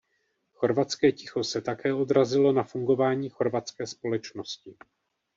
[0.53, 4.75] Chorvatské ticho se také odrazilo na fungování chorvatské společnosti.